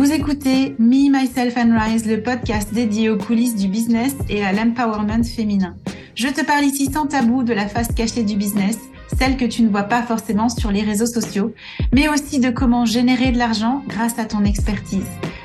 [0.00, 4.50] Vous écoutez Me, Myself and Rise, le podcast dédié aux coulisses du business et à
[4.50, 5.76] l'empowerment féminin.
[6.14, 8.78] Je te parle ici sans tabou de la face cachée du business,
[9.18, 11.52] celle que tu ne vois pas forcément sur les réseaux sociaux,
[11.92, 15.04] mais aussi de comment générer de l'argent grâce à ton expertise.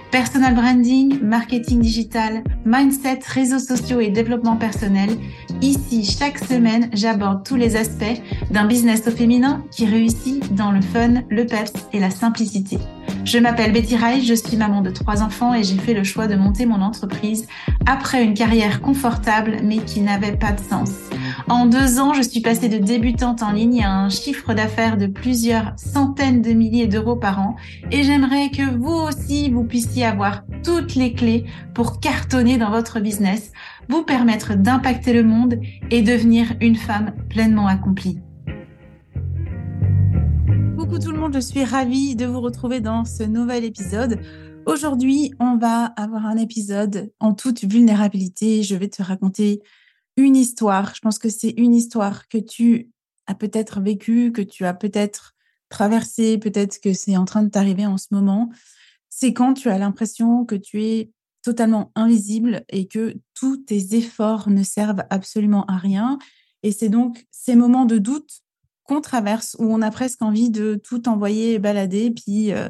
[0.09, 5.09] Personal branding, marketing digital, mindset, réseaux sociaux et développement personnel.
[5.61, 10.79] Ici, chaque semaine, j'aborde tous les aspects d'un business au féminin qui réussit dans le
[10.79, 12.77] fun, le peps et la simplicité.
[13.25, 16.27] Je m'appelle Betty Rai, je suis maman de trois enfants et j'ai fait le choix
[16.27, 17.47] de monter mon entreprise
[17.88, 20.91] après une carrière confortable mais qui n'avait pas de sens.
[21.49, 25.07] En deux ans, je suis passée de débutante en ligne à un chiffre d'affaires de
[25.07, 27.55] plusieurs centaines de milliers d'euros par an
[27.91, 32.99] et j'aimerais que vous aussi, vous puissiez avoir toutes les clés pour cartonner dans votre
[32.99, 33.52] business,
[33.89, 38.19] vous permettre d'impacter le monde et devenir une femme pleinement accomplie.
[41.04, 44.17] Tout le monde, je suis ravie de vous retrouver dans ce nouvel épisode.
[44.66, 48.64] Aujourd'hui, on va avoir un épisode en toute vulnérabilité.
[48.64, 49.61] Je vais te raconter
[50.16, 50.95] une histoire.
[50.95, 52.92] Je pense que c'est une histoire que tu
[53.28, 55.36] as peut-être vécue, que tu as peut-être
[55.69, 58.50] traversée, peut-être que c'est en train de t'arriver en ce moment.
[59.09, 61.12] C'est quand tu as l'impression que tu es
[61.44, 66.17] totalement invisible et que tous tes efforts ne servent absolument à rien.
[66.64, 68.44] Et c'est donc ces moments de doute
[68.86, 72.69] qu'on traverse, où on a presque envie de tout envoyer balader, puis euh,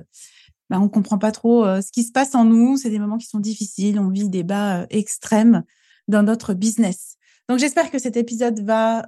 [0.70, 2.78] bah, on comprend pas trop euh, ce qui se passe en nous.
[2.78, 5.64] C'est des moments qui sont difficiles, on vit des bas euh, extrêmes
[6.08, 7.18] dans notre business.
[7.50, 9.04] Donc j'espère que cet épisode va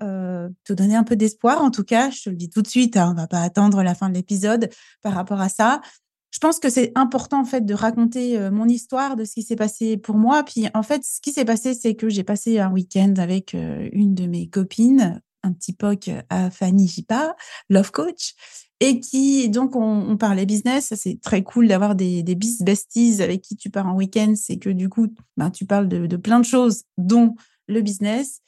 [0.63, 1.63] te donner un peu d'espoir.
[1.63, 3.81] En tout cas, je te le dis tout de suite, hein, on va pas attendre
[3.81, 4.69] la fin de l'épisode
[5.01, 5.81] par rapport à ça.
[6.29, 9.55] Je pense que c'est important en fait de raconter mon histoire de ce qui s'est
[9.55, 10.43] passé pour moi.
[10.43, 14.13] Puis en fait, ce qui s'est passé, c'est que j'ai passé un week-end avec une
[14.13, 17.35] de mes copines un petit POC à Fanny Jipa,
[17.69, 18.35] Love Coach,
[18.79, 20.93] et qui, donc, on, parlait business.
[20.95, 24.33] C'est très cool d'avoir des, des bis besties avec qui tu pars en week-end.
[24.35, 27.35] C'est que du coup, ben, tu parles de, plein de choses, dont
[27.67, 28.41] le business.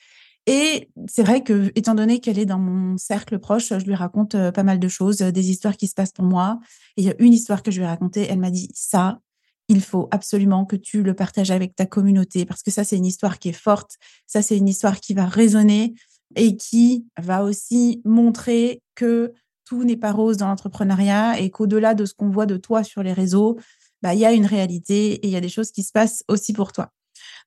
[0.45, 4.35] Et c'est vrai que, étant donné qu'elle est dans mon cercle proche, je lui raconte
[4.35, 6.59] euh, pas mal de choses, des histoires qui se passent pour moi.
[6.95, 8.27] Et il y a une histoire que je lui ai racontée.
[8.29, 9.19] Elle m'a dit ça,
[9.67, 13.05] il faut absolument que tu le partages avec ta communauté parce que ça, c'est une
[13.05, 13.97] histoire qui est forte.
[14.25, 15.93] Ça, c'est une histoire qui va résonner
[16.35, 19.33] et qui va aussi montrer que
[19.65, 23.03] tout n'est pas rose dans l'entrepreneuriat et qu'au-delà de ce qu'on voit de toi sur
[23.03, 23.57] les réseaux,
[24.01, 26.23] bah, il y a une réalité et il y a des choses qui se passent
[26.27, 26.91] aussi pour toi.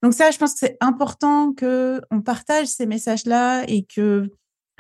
[0.02, 4.30] Donc ça, je pense que c'est important que on partage ces messages-là et que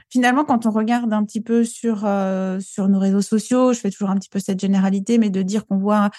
[0.08, 3.90] finalement, quand on regarde un petit peu sur euh, sur nos réseaux sociaux, je fais
[3.90, 6.10] toujours un petit peu cette généralité, mais de dire qu'on voit,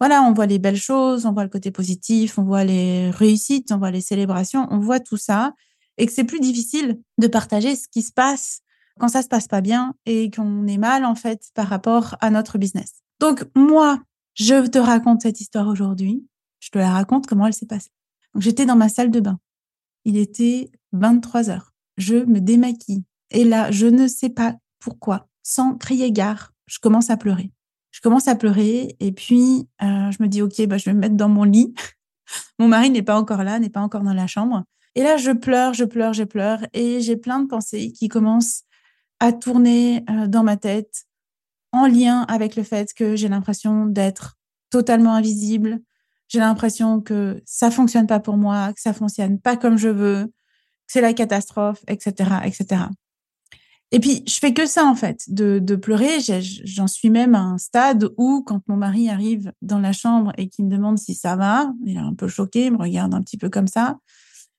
[0.00, 3.72] voilà, on voit les belles choses, on voit le côté positif, on voit les réussites,
[3.72, 5.52] on voit les célébrations, on voit tout ça,
[5.98, 8.60] et que c'est plus difficile de partager ce qui se passe
[8.98, 12.30] quand ça se passe pas bien et qu'on est mal en fait par rapport à
[12.30, 13.02] notre business.
[13.20, 14.00] Donc moi,
[14.34, 16.26] je te raconte cette histoire aujourd'hui.
[16.60, 17.90] Je te la raconte comment elle s'est passée.
[18.34, 19.38] Donc j'étais dans ma salle de bain.
[20.04, 21.72] Il était 23 heures.
[21.96, 27.10] Je me démaquille et là, je ne sais pas pourquoi, sans crier gare, je commence
[27.10, 27.50] à pleurer.
[27.90, 31.00] Je commence à pleurer et puis euh, je me dis ok, bah, je vais me
[31.00, 31.74] mettre dans mon lit.
[32.58, 34.64] mon mari n'est pas encore là, n'est pas encore dans la chambre.
[34.96, 38.62] Et là, je pleure, je pleure, je pleure, et j'ai plein de pensées qui commencent
[39.20, 41.04] à tourner euh, dans ma tête
[41.72, 44.38] en lien avec le fait que j'ai l'impression d'être
[44.70, 45.80] totalement invisible.
[46.28, 50.24] J'ai l'impression que ça fonctionne pas pour moi, que ça fonctionne pas comme je veux,
[50.24, 52.84] que c'est la catastrophe, etc., etc.
[53.92, 56.20] Et puis, je fais que ça, en fait, de, de pleurer.
[56.64, 60.48] J'en suis même à un stade où, quand mon mari arrive dans la chambre et
[60.48, 63.22] qu'il me demande si ça va, il est un peu choqué, il me regarde un
[63.22, 63.98] petit peu comme ça.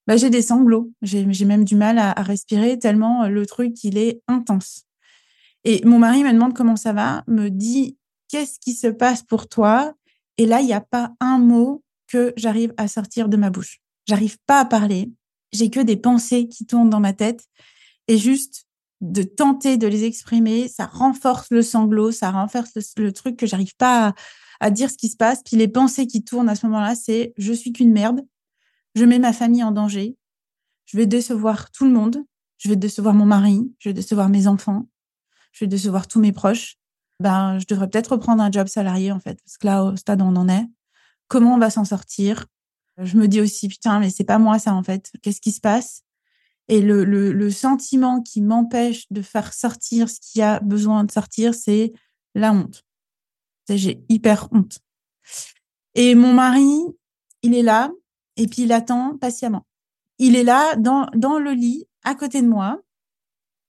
[0.07, 0.91] Bah, j'ai des sanglots.
[1.01, 4.85] J'ai même du mal à, respirer tellement euh, le truc, il est intense.
[5.65, 7.97] Et mon mari me demande comment ça va, me dit
[8.29, 9.93] qu'est-ce qui se passe pour toi?
[10.37, 13.79] Et là, il n'y a pas un mot que j'arrive à sortir de ma bouche.
[14.07, 15.11] J'arrive pas à parler.
[15.51, 17.43] J'ai que des pensées qui tournent dans ma tête.
[18.07, 18.65] Et juste
[19.01, 23.75] de tenter de les exprimer, ça renforce le sanglot, ça renforce le, truc que j'arrive
[23.75, 24.15] pas à,
[24.61, 25.41] à, dire ce qui se passe.
[25.43, 28.21] Puis les pensées qui tournent à ce moment-là, c'est je suis qu'une merde,
[28.97, 30.17] je mets ma famille en danger,
[30.85, 32.23] je vais décevoir tout le monde,
[32.57, 34.89] je vais décevoir mon mari, je vais décevoir mes enfants,
[35.51, 36.77] je vais décevoir tous mes proches.
[37.19, 40.21] Ben, je devrais peut-être reprendre un job salarié, en fait, parce que là, au stade
[40.21, 40.65] où on en est,
[41.27, 42.45] comment on va s'en sortir?
[42.97, 45.11] Je me dis aussi, putain, mais c'est pas moi ça, en fait.
[45.21, 46.03] Qu'est-ce qui se passe?
[46.67, 51.11] Et le, le, le sentiment qui m'empêche de faire sortir ce qui a besoin de
[51.11, 51.93] sortir, c'est
[52.35, 52.83] la honte.
[53.69, 54.79] J'ai hyper honte.
[55.95, 56.79] Et mon mari,
[57.41, 57.91] il est là,
[58.37, 59.65] et puis il attend patiemment.
[60.19, 62.79] Il est là dans, le lit à côté de moi.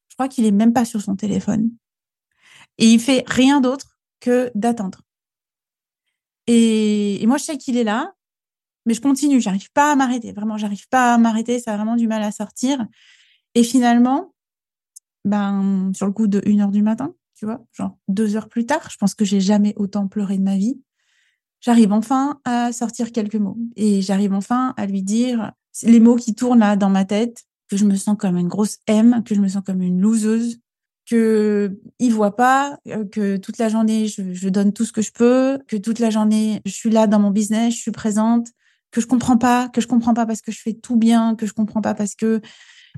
[0.09, 1.71] Je crois qu'il est même pas sur son téléphone.
[2.79, 5.03] Et il fait rien d'autre que d'attendre.
[6.47, 8.15] Et, moi, je sais qu'il est là,
[8.87, 9.41] mais je continue.
[9.41, 10.33] J'arrive pas à m'arrêter.
[10.33, 11.59] Vraiment, j'arrive pas à m'arrêter.
[11.59, 12.87] Ça a vraiment du mal à sortir.
[13.55, 14.33] Et finalement,
[15.25, 18.67] ben, sur le coup de 1 heure du matin, tu vois, genre deux heures plus
[18.67, 20.81] tard, je pense que j'ai jamais autant pleuré de ma vie.
[21.61, 25.53] J'arrive enfin à sortir quelques mots et j'arrive enfin à lui dire
[25.83, 28.79] les mots qui tournent là dans ma tête, que je me sens comme une grosse
[28.87, 30.61] M, que je me sens comme une loseuse,
[31.09, 35.03] que il voit pas euh, que toute la journée je, je, donne tout ce que
[35.03, 38.49] je peux, que toute la journée je suis là dans mon business, je suis présente,
[38.91, 41.47] que je comprends pas, que je comprends pas parce que je fais tout bien, que
[41.47, 42.41] je comprends pas parce que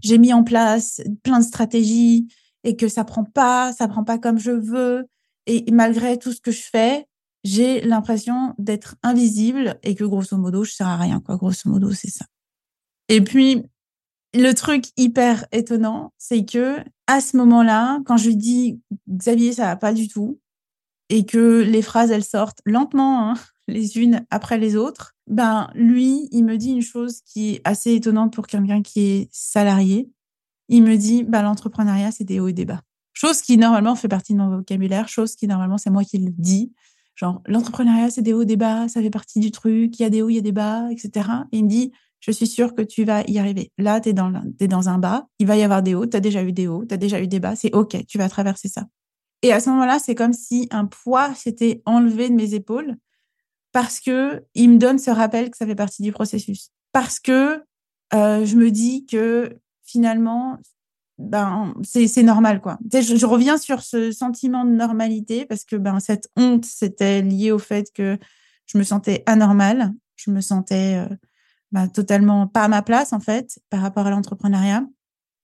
[0.02, 2.28] j'ai mis en place plein de stratégies
[2.64, 5.06] et que ça prend pas, ça prend pas comme je veux.
[5.46, 7.06] Et malgré tout ce que je fais,
[7.44, 11.36] j'ai l'impression d'être invisible et que grosso modo, je sers à rien, quoi.
[11.36, 12.26] Grosso modo, c'est ça.
[13.08, 13.64] Et puis,
[14.34, 19.66] le truc hyper étonnant, c'est que à ce moment-là, quand je lui dis Xavier, ça
[19.66, 20.38] va pas du tout,
[21.08, 23.34] et que les phrases elles sortent lentement, hein,
[23.68, 27.94] les unes après les autres, ben lui, il me dit une chose qui est assez
[27.94, 30.10] étonnante pour quelqu'un qui est salarié.
[30.68, 32.80] Il me dit, ben, l'entrepreneuriat, c'est des hauts et des bas.
[33.12, 36.30] Chose qui normalement fait partie de mon vocabulaire, chose qui normalement c'est moi qui le
[36.30, 36.72] dis.
[37.16, 40.10] Genre, l'entrepreneuriat, c'est des hauts des bas, ça fait partie du truc, il y a
[40.10, 41.28] des hauts, il y a des bas, etc.
[41.52, 43.72] Et il me dit, je suis sûre que tu vas y arriver.
[43.78, 46.42] Là, tu es dans un bas, il va y avoir des hauts, tu as déjà
[46.42, 48.86] eu des hauts, tu as déjà eu des bas, c'est OK, tu vas traverser ça.
[49.42, 52.96] Et à ce moment-là, c'est comme si un poids s'était enlevé de mes épaules
[53.72, 56.70] parce que il me donne ce rappel que ça fait partie du processus.
[56.92, 57.62] Parce que
[58.12, 60.58] euh, je me dis que finalement,
[61.20, 62.78] ben, c'est normal, quoi.
[62.92, 67.58] Je, reviens sur ce sentiment de normalité parce que ben, cette honte, c'était lié au
[67.58, 68.18] fait que
[68.66, 71.14] je me sentais anormale, je me sentais euh,
[71.72, 74.84] ben, totalement pas à ma place, en fait, par rapport à l'entrepreneuriat.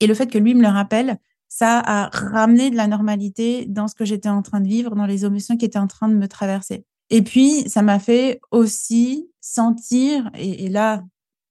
[0.00, 1.18] Et le fait que lui me le rappelle,
[1.48, 5.06] ça a ramené de la normalité dans ce que j'étais en train de vivre, dans
[5.06, 6.84] les émotions qui étaient en train de me traverser.
[7.10, 11.04] Et puis, ça m'a fait aussi sentir, et, là,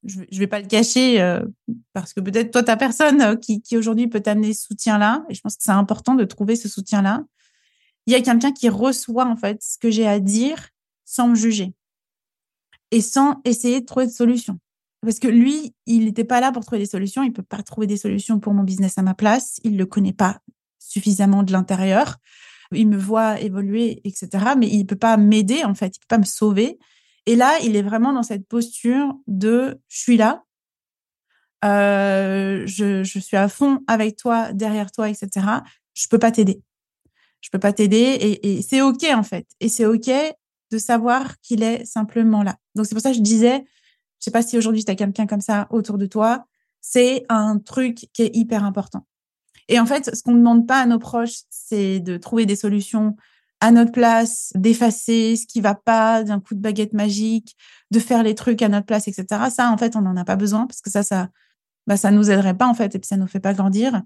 [0.05, 1.41] je ne vais pas le cacher, euh,
[1.93, 5.41] parce que peut-être toi, tu personne euh, qui, aujourd'hui peut t'amener ce soutien-là, et je
[5.41, 7.23] pense que c'est important de trouver ce soutien-là.
[8.05, 10.69] Il y a quelqu'un qui reçoit, en fait, ce que j'ai à dire
[11.05, 11.73] sans me juger
[12.91, 14.59] et sans essayer de trouver de solution.
[15.01, 17.23] Parce que lui, il n'était pas là pour trouver des solutions.
[17.23, 19.59] Il peut pas trouver des solutions pour mon business à ma place.
[19.63, 20.39] Il le connaît pas
[20.79, 22.17] suffisamment de l'intérieur.
[22.71, 24.53] Il me voit évoluer, etc.
[24.57, 25.95] Mais il peut pas m'aider, en fait.
[25.95, 26.79] Il peut pas me sauver.
[27.25, 30.43] Et là, il est vraiment dans cette posture de je suis là.
[31.63, 35.47] Euh, je, suis à fond avec toi, derrière toi, etc.
[35.93, 36.61] Je peux pas t'aider.
[37.41, 39.47] Je peux pas t'aider et, et c'est OK, en fait.
[39.59, 40.09] Et c'est OK
[40.71, 42.57] de savoir qu'il est simplement là.
[42.75, 43.63] Donc, c'est pour ça que je disais,
[44.19, 46.45] je sais pas si aujourd'hui tu as quelqu'un comme ça autour de toi.
[46.81, 49.05] C'est un truc qui est hyper important.
[49.67, 52.55] Et en fait, ce qu'on ne demande pas à nos proches, c'est de trouver des
[52.55, 53.15] solutions
[53.61, 57.55] à notre place, d'effacer ce qui va pas d'un coup de baguette magique,
[57.91, 59.49] de faire les trucs à notre place, etc.
[59.49, 61.29] Ça, en fait, on n'en a pas besoin parce que ça, ça,
[61.87, 64.01] bah, ça nous aiderait pas en fait et puis ça nous fait pas grandir.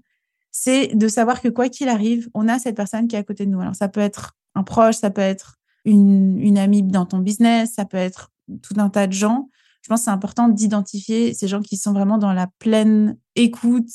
[0.52, 3.46] C'est de savoir que quoi qu'il arrive, on a cette personne qui est à côté
[3.46, 3.60] de nous.
[3.60, 7.74] Alors ça peut être un proche, ça peut être une, une amie dans ton business,
[7.74, 8.32] ça peut être
[8.62, 9.48] tout un tas de gens
[9.82, 13.88] je pense que c'est important d'identifier ces gens qui sont vraiment dans la pleine écoute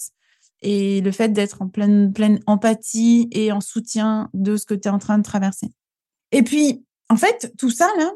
[0.65, 4.88] et le fait d'être en pleine, pleine empathie et en soutien de ce que tu
[4.88, 5.69] es en train de traverser.
[6.31, 8.11] Et puis, en fait, tout ça, là,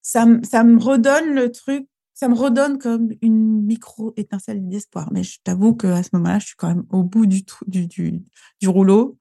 [0.00, 5.10] ça, ça me redonne le truc, ça me redonne comme une micro-étincelle d'espoir.
[5.12, 8.68] Mais je t'avoue qu'à ce moment-là, je suis quand même au bout du, du, du,
[8.68, 9.18] rouleau.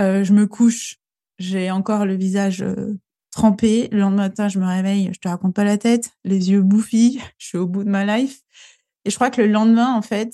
[0.00, 0.96] Euh, je me couche,
[1.38, 2.98] j'ai encore le visage euh,
[3.32, 3.90] trempée.
[3.92, 7.20] Le lendemain matin, je me réveille, je te raconte pas la tête, les yeux bouffis,
[7.36, 8.40] je suis au bout de ma life.
[9.04, 10.32] Et je crois que le lendemain, en fait,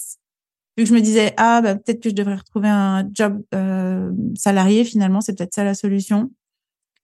[0.79, 4.13] vu que je me disais, ah, bah, peut-être que je devrais retrouver un job euh,
[4.37, 6.31] salarié, finalement, c'est peut-être ça la solution.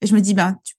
[0.01, 0.75] Et je me dis, bah, tu,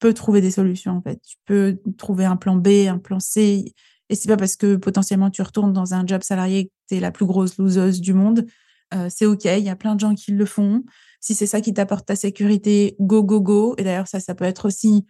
[0.00, 1.20] peux trouver des solutions, en fait.
[1.22, 3.72] Tu peux trouver un plan B, un plan C.
[4.08, 7.00] Et c'est pas parce que potentiellement tu retournes dans un job salarié que tu es
[7.00, 8.46] la plus grosse loseuse du monde.
[8.94, 10.82] Euh, c'est OK, il y a plein de gens qui le font.
[11.20, 13.74] Si c'est ça qui t'apporte ta sécurité, go, go, go.
[13.78, 15.06] Et d'ailleurs, ça, ça peut être aussi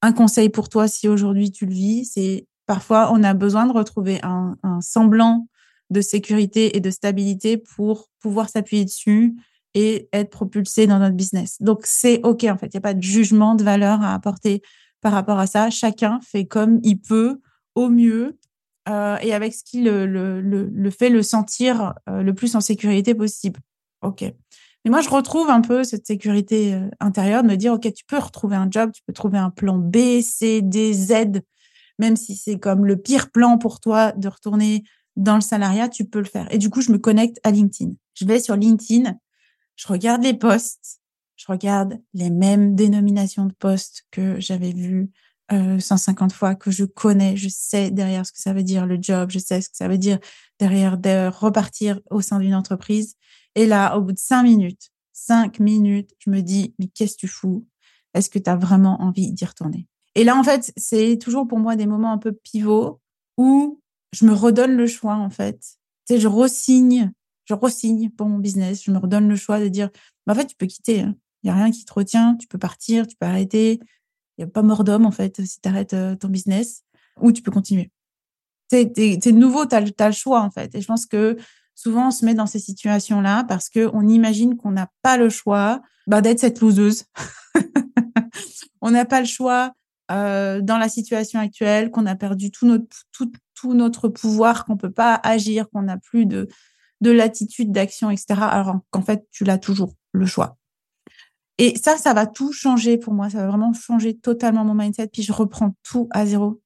[0.00, 2.06] un conseil pour toi si aujourd'hui tu le vis.
[2.06, 5.46] C'est parfois, on a besoin de retrouver un semblant
[5.92, 9.36] de sécurité et de stabilité pour pouvoir s'appuyer dessus
[9.74, 11.56] et être propulsé dans notre business.
[11.60, 12.66] Donc, c'est OK, en fait.
[12.66, 14.62] Il n'y a pas de jugement de valeur à apporter
[15.00, 15.70] par rapport à ça.
[15.70, 17.40] Chacun fait comme il peut,
[17.74, 18.38] au mieux,
[18.88, 23.60] euh, et avec ce qui le, fait le sentir euh, le plus en sécurité possible.
[24.02, 24.24] OK.
[24.84, 28.04] Mais moi, je retrouve un peu cette sécurité euh, intérieure de me dire, OK, tu
[28.04, 31.42] peux retrouver un job, tu peux trouver un plan B, C, D, Z,
[31.98, 34.82] même si c'est comme le pire plan pour toi de retourner
[35.16, 36.52] dans le salariat, tu peux le faire.
[36.52, 37.92] Et du coup, je me connecte à LinkedIn.
[38.14, 39.14] Je vais sur LinkedIn,
[39.76, 41.00] je regarde les posts,
[41.36, 45.10] je regarde les mêmes dénominations de postes que j'avais vues
[45.50, 49.30] 150 fois, que je connais, je sais derrière ce que ça veut dire le job,
[49.30, 50.18] je sais ce que ça veut dire
[50.58, 53.16] derrière de repartir au sein d'une entreprise.
[53.54, 57.20] Et là, au bout de cinq minutes, cinq minutes, je me dis, mais qu'est-ce que
[57.20, 57.66] tu fous?
[58.14, 59.88] Est-ce que tu as vraiment envie d'y retourner?
[60.14, 63.00] Et là, en fait, c'est toujours pour moi des moments un peu pivots
[63.36, 63.81] où
[64.12, 65.58] je me redonne le choix, en fait.
[66.06, 67.12] Tu sais, je ressigne,
[67.44, 69.90] je ressigne pour mon business, je me redonne le choix de dire,
[70.26, 71.00] bah, en fait, tu peux quitter.
[71.00, 71.14] Hein.
[71.42, 73.80] Il n'y a rien qui te retient, tu peux partir, tu peux arrêter.
[74.38, 76.82] Il n'y a pas mort d'homme, en fait, si tu arrêtes euh, ton business,
[77.20, 77.90] ou tu peux continuer.
[78.70, 80.74] C'est nouveau, tu as, le choix, en fait.
[80.74, 81.36] Et je pense que
[81.74, 85.82] souvent, on se met dans ces situations-là parce qu'on imagine qu'on n'a pas le choix
[86.06, 87.04] bah, d'être cette loseuse.
[88.80, 89.72] on n'a pas le choix
[90.10, 93.30] euh, dans la situation actuelle, qu'on a perdu tout notre, tout,
[93.68, 96.48] notre pouvoir, qu'on peut pas agir, qu'on n'a plus de,
[97.00, 98.34] de latitude d'action, etc.
[98.40, 100.58] Alors qu'en fait, tu l'as toujours, le choix.
[101.58, 103.30] Et ça, ça va tout changer pour moi.
[103.30, 105.08] Ça va vraiment changer totalement mon mindset.
[105.08, 106.60] Puis je reprends tout à zéro.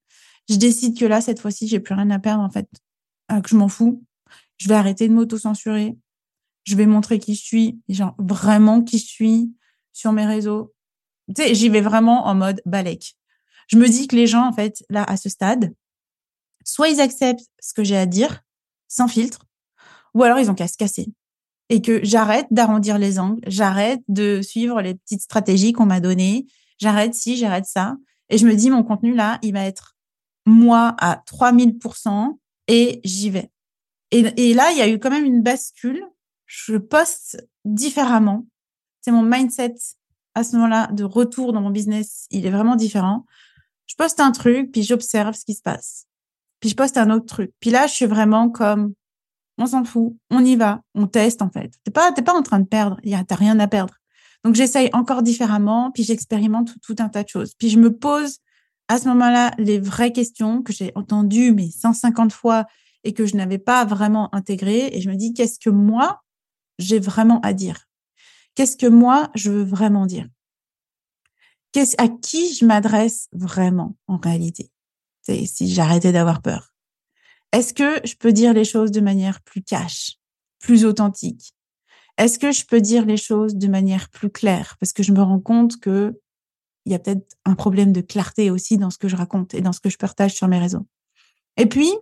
[0.48, 2.68] Je décide que là, cette fois-ci, j'ai plus rien à perdre, en fait,
[3.32, 4.02] euh, que je m'en fous.
[4.58, 5.96] Je vais arrêter de m'auto-censurer.
[6.64, 9.52] Je vais montrer qui je suis, genre vraiment qui je suis
[9.92, 10.74] sur mes réseaux.
[11.28, 13.16] Tu sais, j'y vais vraiment en mode balèque.
[13.68, 15.74] Je me dis que les gens, en fait, là, à ce stade,
[16.66, 18.42] soit ils acceptent ce que j'ai à dire,
[18.88, 19.46] sans filtre,
[20.12, 21.06] ou alors ils ont qu'à se casser.
[21.70, 26.46] Et que j'arrête d'arrondir les angles, j'arrête de suivre les petites stratégies qu'on m'a données,
[26.78, 27.96] j'arrête ci, j'arrête ça.
[28.28, 29.96] Et je me dis, mon contenu là, il va être
[30.44, 33.50] moi à 3000% et j'y vais.
[34.12, 36.04] Et, là, il y a eu quand même une bascule.
[36.46, 38.46] Je poste différemment.
[39.00, 39.74] C'est mon mindset
[40.34, 42.26] à ce moment-là de retour dans mon business.
[42.30, 43.26] Il est vraiment différent.
[43.86, 46.05] Je poste un truc, puis j'observe ce qui se passe.
[46.60, 47.52] Puis je poste un autre truc.
[47.60, 48.94] Puis là, je suis vraiment comme,
[49.58, 51.72] on s'en fout, on y va, on teste en fait.
[51.84, 52.98] T'es pas, t'es pas en train de perdre.
[53.26, 53.94] T'as rien à perdre.
[54.44, 57.54] Donc j'essaye encore différemment, puis j'expérimente tout, tout un tas de choses.
[57.58, 58.38] Puis je me pose
[58.88, 62.66] à ce moment-là les vraies questions que j'ai entendues mais 150 fois
[63.02, 64.90] et que je n'avais pas vraiment intégré.
[64.92, 66.22] Et je me dis, qu'est-ce que moi,
[66.78, 67.86] j'ai vraiment à dire?
[68.54, 70.26] Qu'est-ce que moi, je veux vraiment dire?
[71.72, 74.70] Qu'est-ce À qui je m'adresse vraiment en réalité?
[75.46, 76.72] Si j'arrêtais d'avoir peur.
[77.52, 80.18] Est-ce que je peux dire les choses de manière plus cash,
[80.58, 81.52] plus authentique?
[82.18, 84.76] Est-ce que je peux dire les choses de manière plus claire?
[84.80, 86.18] Parce que je me rends compte que
[86.86, 89.60] il y a peut-être un problème de clarté aussi dans ce que je raconte et
[89.60, 90.86] dans ce que je partage sur mes réseaux.
[91.56, 91.92] Et puis,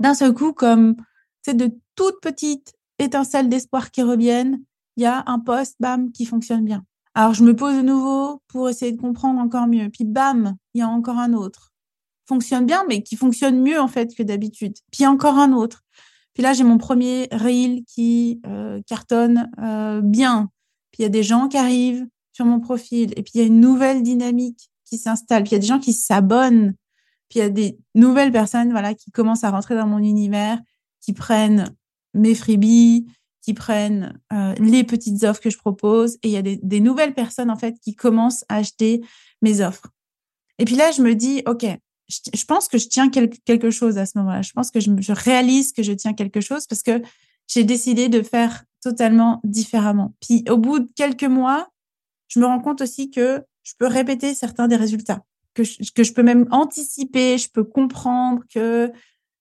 [0.00, 0.96] d'un seul coup, comme
[1.42, 4.60] c'est de toutes petites étincelles d'espoir qui reviennent,
[4.96, 6.84] il y a un poste, bam, qui fonctionne bien.
[7.14, 9.88] Alors, je me pose de nouveau pour essayer de comprendre encore mieux.
[9.90, 11.72] Puis, bam, il y a encore un autre.
[12.26, 14.74] Fonctionne bien, mais qui fonctionne mieux, en fait, que d'habitude.
[14.90, 15.84] Puis, encore un autre.
[16.34, 20.50] Puis là, j'ai mon premier reel qui euh, cartonne euh, bien.
[20.90, 23.12] Puis, il y a des gens qui arrivent sur mon profil.
[23.16, 25.44] Et puis, il y a une nouvelle dynamique qui s'installe.
[25.44, 26.74] Puis, il y a des gens qui s'abonnent
[27.28, 30.60] puis il y a des nouvelles personnes voilà, qui commencent à rentrer dans mon univers,
[31.00, 31.74] qui prennent
[32.14, 33.06] mes freebies,
[33.42, 36.16] qui prennent euh, les petites offres que je propose.
[36.22, 39.02] Et il y a des, des, nouvelles personnes, en fait, qui commencent à acheter
[39.42, 39.88] mes offres.
[40.58, 41.66] Et puis là, je me dis, OK,
[42.08, 44.42] je, pense que je tiens quelque chose à ce moment-là.
[44.42, 47.02] Je pense que je, je réalise que je tiens quelque chose parce que
[47.48, 50.14] j'ai décidé de faire totalement différemment.
[50.20, 51.68] Puis au bout de quelques mois,
[52.28, 55.22] je me rends compte aussi que je peux répéter certains des résultats
[55.56, 58.92] que je, peux même anticiper, je peux comprendre que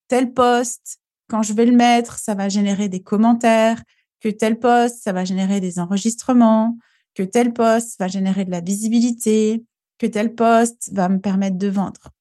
[0.08, 3.84] tel poste, quand je vais le mettre, ça va générer des commentaires,
[4.22, 6.78] que tel poste, ça va générer des enregistrements,
[7.14, 9.64] que tel poste va générer de la visibilité,
[9.98, 12.12] que tel poste va me permettre de vendre.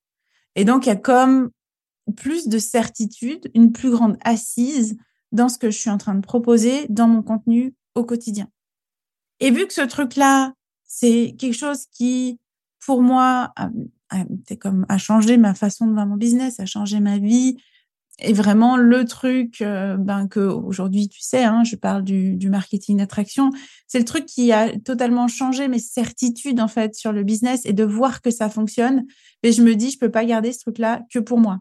[0.57, 1.51] Et donc, il y a comme
[2.17, 4.97] plus de certitude, une plus grande assise
[5.33, 8.49] dans ce que je suis en train de proposer dans mon contenu au quotidien.
[9.41, 10.53] Et vu que ce truc-là,
[10.85, 12.39] c'est quelque chose qui
[12.85, 13.53] pour moi,
[14.47, 17.57] c'est comme a changé ma façon de voir mon business, a changé ma vie.
[18.21, 22.49] Et vraiment le truc, euh, ben que aujourd'hui tu sais, hein, je parle du, du
[22.49, 23.51] marketing d'attraction,
[23.89, 27.73] c'est le truc qui a totalement changé mes certitudes en fait sur le business et
[27.73, 29.05] de voir que ça fonctionne.
[29.43, 31.59] Et je me dis, je peux pas garder ce truc-là que pour moi.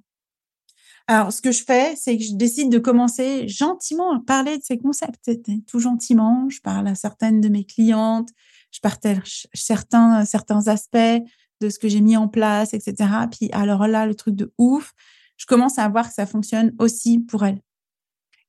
[1.07, 4.63] Alors, ce que je fais, c'est que je décide de commencer gentiment à parler de
[4.63, 5.31] ces concepts,
[5.67, 6.47] tout gentiment.
[6.49, 8.29] Je parle à certaines de mes clientes,
[8.71, 11.23] je partage certains, certains aspects
[11.61, 13.09] de ce que j'ai mis en place, etc.
[13.31, 14.93] Puis alors là, le truc de ouf,
[15.37, 17.59] je commence à voir que ça fonctionne aussi pour elle.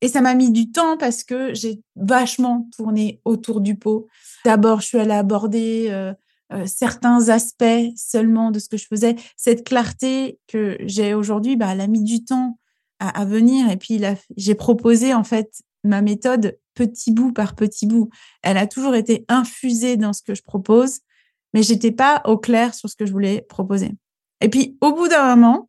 [0.01, 4.07] Et ça m'a mis du temps parce que j'ai vachement tourné autour du pot.
[4.45, 6.13] D'abord, je suis allée aborder euh,
[6.53, 7.65] euh, certains aspects
[7.97, 9.17] seulement de ce que je faisais.
[9.37, 12.59] Cette clarté que j'ai aujourd'hui, bah, elle a mis du temps
[12.99, 13.71] à, à venir.
[13.71, 14.01] Et puis,
[14.37, 15.51] j'ai proposé en fait
[15.85, 18.11] ma méthode petit bout par petit bout.
[18.43, 21.01] Elle a toujours été infusée dans ce que je propose,
[21.55, 23.93] mais j'étais pas au clair sur ce que je voulais proposer.
[24.41, 25.69] Et puis, au bout d'un moment,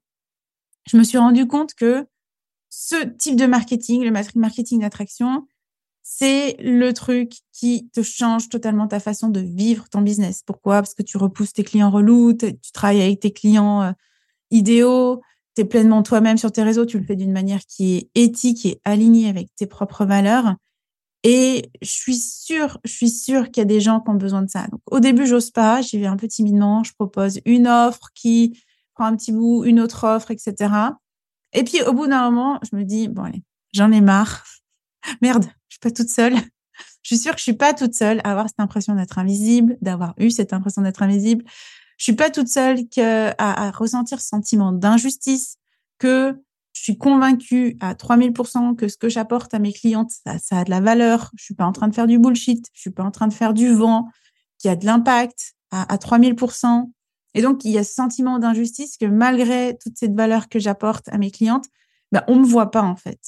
[0.87, 2.05] je me suis rendu compte que
[2.69, 5.47] ce type de marketing, le marketing d'attraction,
[6.03, 10.43] c'est le truc qui te change totalement ta façon de vivre ton business.
[10.45, 10.75] Pourquoi?
[10.75, 13.91] Parce que tu repousses tes clients relous, tu travailles avec tes clients euh,
[14.51, 15.21] idéaux,
[15.55, 18.65] tu es pleinement toi-même sur tes réseaux, tu le fais d'une manière qui est éthique
[18.65, 20.55] et alignée avec tes propres valeurs.
[21.23, 24.43] Et je suis sûre, je suis sûre qu'il y a des gens qui ont besoin
[24.43, 24.67] de ça.
[24.67, 28.61] Donc, au début, j'ose pas, j'y vais un peu timidement, je propose une offre qui
[28.95, 30.73] prend un petit bout, une autre offre, etc.
[31.53, 34.43] Et puis, au bout d'un moment, je me dis, bon, allez, j'en ai marre.
[35.21, 36.35] Merde, je suis pas toute seule.
[37.03, 39.77] Je suis sûre que je suis pas toute seule à avoir cette impression d'être invisible,
[39.79, 41.45] d'avoir eu cette impression d'être invisible.
[41.97, 42.79] Je suis pas toute seule
[43.37, 45.57] à, ressentir ce sentiment d'injustice,
[45.99, 46.35] que
[46.73, 50.71] je suis convaincue à 3000% que ce que j'apporte à mes clientes, ça, a de
[50.71, 51.29] la valeur.
[51.37, 52.67] Je suis pas en train de faire du bullshit.
[52.73, 54.09] Je suis pas en train de faire du vent,
[54.57, 56.89] qui a de l'impact à, à 3000%.
[57.35, 61.09] Et donc, il y a ce sentiment d'injustice que malgré toute cette valeur que j'apporte
[61.09, 61.65] à mes clientes,
[62.11, 63.19] ben, on me voit pas, en fait.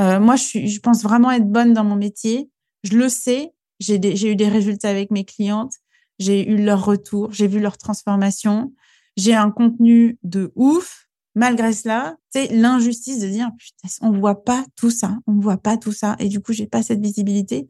[0.00, 2.50] Euh, moi, je, suis, je pense vraiment être bonne dans mon métier.
[2.82, 3.52] Je le sais.
[3.78, 3.96] J'ai
[4.30, 5.74] eu des résultats avec mes clientes.
[6.18, 7.32] J'ai eu leur retour.
[7.32, 8.72] J'ai vu leur transformation.
[9.16, 11.06] J'ai un contenu de ouf.
[11.36, 15.18] Malgré cela, c'est l'injustice de dire, putain, on voit pas tout ça.
[15.28, 16.16] On voit pas tout ça.
[16.18, 17.68] Et du coup, j'ai pas cette visibilité.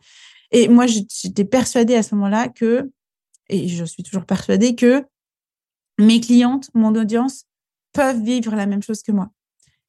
[0.50, 2.90] Et moi, j'étais persuadée à ce moment-là que,
[3.50, 5.04] et je suis toujours persuadée que
[5.98, 7.44] mes clientes, mon audience,
[7.92, 9.30] peuvent vivre la même chose que moi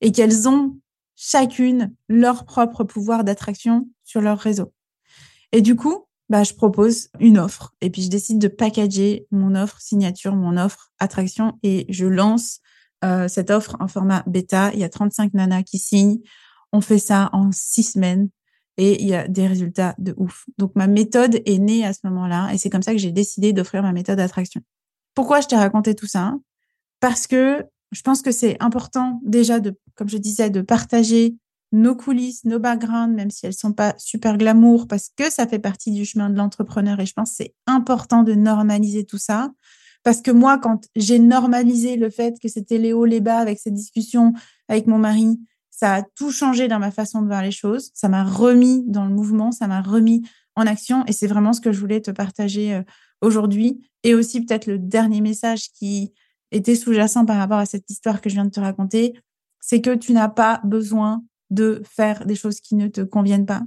[0.02, 0.80] et qu'elles ont
[1.16, 4.74] chacune leur propre pouvoir d'attraction sur leur réseau.
[5.52, 9.56] Et du coup, bah, je propose une offre et puis je décide de packager mon
[9.56, 12.60] offre signature, mon offre attraction et je lance
[13.04, 14.72] euh, cette offre en format bêta.
[14.74, 16.20] Il y a 35 nanas qui signent.
[16.72, 18.30] On fait ça en six semaines
[18.78, 20.46] et il y a des résultats de ouf.
[20.58, 23.54] Donc ma méthode est née à ce moment-là et c'est comme ça que j'ai décidé
[23.54, 24.62] d'offrir ma méthode d'attraction.
[25.16, 26.36] Pourquoi je t'ai raconté tout ça?
[27.00, 31.36] Parce que je pense que c'est important déjà de, comme je disais, de partager
[31.72, 35.60] nos coulisses, nos backgrounds, même si elles sont pas super glamour, parce que ça fait
[35.60, 37.00] partie du chemin de l'entrepreneur.
[37.00, 39.52] Et je pense que c'est important de normaliser tout ça.
[40.04, 43.60] Parce que moi, quand j'ai normalisé le fait que c'était les hauts, les bas avec
[43.60, 44.34] cette discussion
[44.68, 45.40] avec mon mari,
[45.72, 47.92] ça a tout changé dans ma façon de voir les choses.
[47.94, 50.22] Ça m'a remis dans le mouvement, ça m'a remis
[50.56, 51.04] en action.
[51.08, 52.84] Et c'est vraiment ce que je voulais te partager euh,
[53.22, 53.82] aujourd'hui.
[54.06, 56.14] Et aussi peut-être le dernier message qui
[56.52, 59.16] était sous-jacent par rapport à cette histoire que je viens de te raconter,
[59.60, 63.64] c'est que tu n'as pas besoin de faire des choses qui ne te conviennent pas.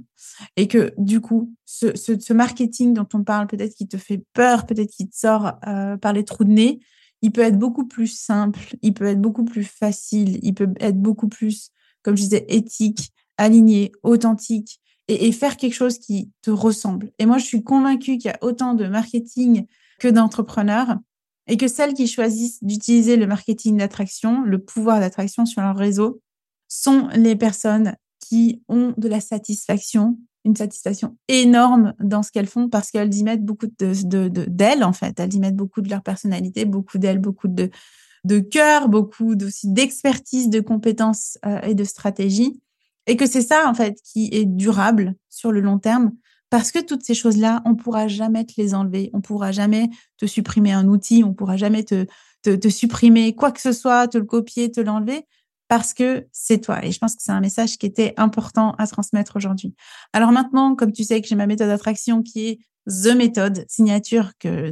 [0.55, 4.89] Et que du coup, ce, marketing dont on parle, peut-être qui te fait peur, peut-être
[4.89, 6.79] qui te sort euh, par les trous de nez,
[7.21, 11.01] il peut être beaucoup plus simple, il peut être beaucoup plus facile, il peut être
[11.01, 11.71] beaucoup plus,
[12.01, 17.11] comme je disais, éthique, aligné, authentique et, faire quelque chose qui te ressemble.
[17.19, 19.65] Et moi, je suis convaincue qu'il y a autant de marketing
[19.99, 20.97] que d'entrepreneurs
[21.47, 26.21] et que celles qui choisissent d'utiliser le marketing d'attraction, le pouvoir d'attraction sur leur réseau,
[26.67, 32.69] sont les personnes qui ont de la satisfaction, une satisfaction énorme dans ce qu'elles font
[32.69, 35.19] parce qu'elles y mettent beaucoup de, d'elles, en fait.
[35.19, 37.71] Elles y mettent beaucoup de leur personnalité, beaucoup d'elles, beaucoup de,
[38.23, 42.61] de cœur, beaucoup aussi d'expertise, de compétences euh, et de stratégie
[43.09, 46.11] et que c'est ça, en fait, qui est durable sur le long terme.
[46.49, 49.09] Parce que toutes ces choses-là, on pourra jamais te les enlever.
[49.13, 51.23] On pourra jamais te supprimer un outil.
[51.23, 52.05] On pourra jamais te,
[52.43, 55.25] te, supprimer quoi que ce soit, te le copier, te l'enlever
[55.67, 56.83] parce que c'est toi.
[56.83, 59.75] Et je pense que c'est un message qui était important à transmettre aujourd'hui.
[60.13, 64.31] Alors maintenant, comme tu sais que j'ai ma méthode d'attraction qui est The méthode signature
[64.39, 64.71] que,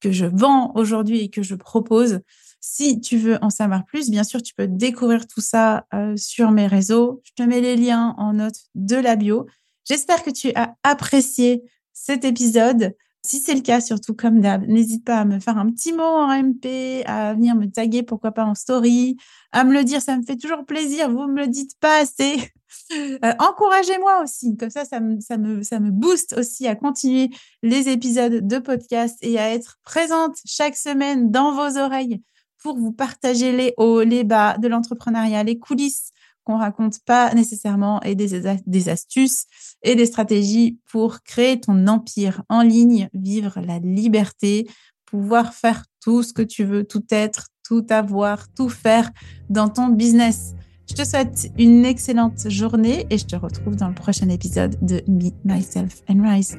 [0.00, 2.20] que je vends aujourd'hui et que je propose,
[2.60, 6.50] si tu veux en savoir plus, bien sûr, tu peux découvrir tout ça euh, sur
[6.50, 7.20] mes réseaux.
[7.24, 9.46] Je te mets les liens en note de la bio.
[9.84, 12.94] J'espère que tu as apprécié cet épisode.
[13.24, 16.02] Si c'est le cas, surtout comme d'hab, n'hésite pas à me faire un petit mot
[16.02, 19.16] en MP, à venir me taguer, pourquoi pas en story,
[19.52, 21.08] à me le dire, ça me fait toujours plaisir.
[21.08, 22.36] Vous me le dites pas assez.
[22.94, 27.28] Euh, encouragez-moi aussi, comme ça, ça me, ça, me, ça me booste aussi à continuer
[27.62, 32.22] les épisodes de podcast et à être présente chaque semaine dans vos oreilles
[32.62, 36.11] pour vous partager les hauts, les bas de l'entrepreneuriat, les coulisses
[36.44, 39.46] qu'on raconte pas nécessairement et des, des astuces
[39.82, 44.68] et des stratégies pour créer ton empire en ligne, vivre la liberté,
[45.06, 49.10] pouvoir faire tout ce que tu veux, tout être, tout avoir, tout faire
[49.48, 50.54] dans ton business.
[50.88, 55.02] Je te souhaite une excellente journée et je te retrouve dans le prochain épisode de
[55.08, 56.58] Me, Myself and Rise.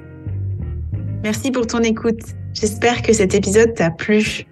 [1.23, 2.21] Merci pour ton écoute.
[2.53, 4.45] J'espère que cet épisode t'a plu.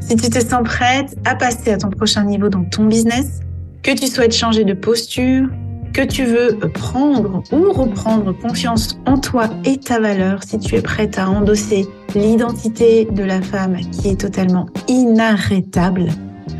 [0.00, 3.40] Si tu te sens prête à passer à ton prochain niveau dans ton business,
[3.82, 5.48] que tu souhaites changer de posture,
[5.92, 10.82] que tu veux prendre ou reprendre confiance en toi et ta valeur, si tu es
[10.82, 16.08] prête à endosser l'identité de la femme qui est totalement inarrêtable,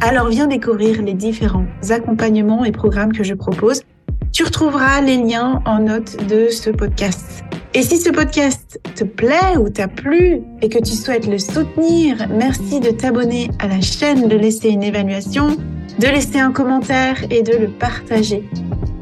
[0.01, 3.83] Alors viens découvrir les différents accompagnements et programmes que je propose.
[4.33, 7.43] Tu retrouveras les liens en note de ce podcast.
[7.75, 12.29] Et si ce podcast te plaît ou t'a plu et que tu souhaites le soutenir,
[12.31, 15.57] merci de t'abonner à la chaîne, de laisser une évaluation,
[15.99, 18.49] de laisser un commentaire et de le partager.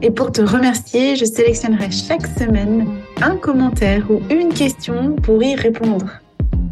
[0.02, 2.86] Et pour te remercier, je sélectionnerai chaque semaine
[3.22, 6.06] un commentaire ou une question pour y répondre.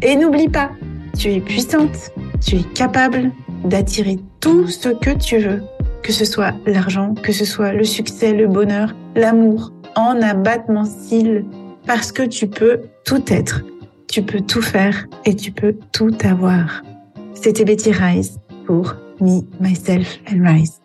[0.01, 0.71] Et n'oublie pas,
[1.17, 2.11] tu es puissante,
[2.45, 3.31] tu es capable
[3.63, 5.63] d'attirer tout ce que tu veux,
[6.03, 11.45] que ce soit l'argent, que ce soit le succès, le bonheur, l'amour, en abattement cils,
[11.87, 13.61] parce que tu peux tout être,
[14.07, 16.83] tu peux tout faire et tu peux tout avoir.
[17.33, 20.79] C'était Betty Rice pour Me, Myself and Rise.